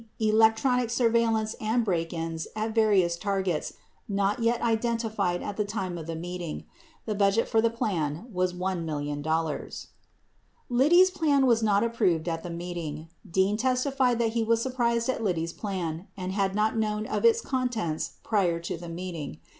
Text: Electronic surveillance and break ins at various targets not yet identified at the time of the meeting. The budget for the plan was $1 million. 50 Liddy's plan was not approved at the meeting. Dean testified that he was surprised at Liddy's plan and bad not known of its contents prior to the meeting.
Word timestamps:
Electronic 0.19 0.89
surveillance 0.89 1.53
and 1.61 1.85
break 1.85 2.11
ins 2.11 2.47
at 2.55 2.73
various 2.73 3.15
targets 3.15 3.73
not 4.09 4.39
yet 4.39 4.59
identified 4.63 5.43
at 5.43 5.57
the 5.57 5.63
time 5.63 5.95
of 5.95 6.07
the 6.07 6.15
meeting. 6.15 6.65
The 7.05 7.13
budget 7.13 7.47
for 7.47 7.61
the 7.61 7.69
plan 7.69 8.25
was 8.33 8.51
$1 8.51 8.83
million. 8.83 9.23
50 9.23 9.89
Liddy's 10.69 11.11
plan 11.11 11.45
was 11.45 11.61
not 11.61 11.83
approved 11.83 12.27
at 12.27 12.41
the 12.41 12.49
meeting. 12.49 13.09
Dean 13.29 13.57
testified 13.57 14.17
that 14.17 14.33
he 14.33 14.43
was 14.43 14.59
surprised 14.59 15.07
at 15.07 15.23
Liddy's 15.23 15.53
plan 15.53 16.07
and 16.17 16.35
bad 16.35 16.55
not 16.55 16.75
known 16.75 17.05
of 17.05 17.23
its 17.23 17.39
contents 17.39 18.13
prior 18.23 18.59
to 18.59 18.77
the 18.77 18.89
meeting. 18.89 19.37